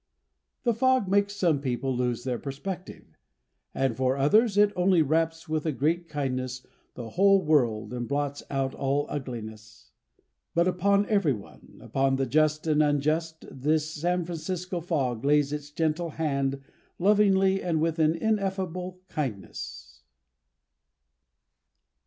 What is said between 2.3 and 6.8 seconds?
perspective, and for others it only wraps with a great kindness